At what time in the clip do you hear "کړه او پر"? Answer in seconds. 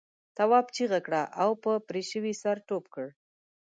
1.05-1.77